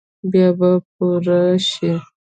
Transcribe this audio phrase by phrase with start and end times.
[0.31, 1.91] بیا به پوره شي؟